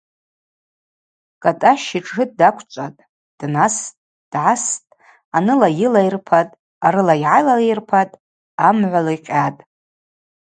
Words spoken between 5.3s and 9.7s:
аныла йылайырпатӏ, арыла йгӏалайырпатӏ– амгӏва ликъьатӏ.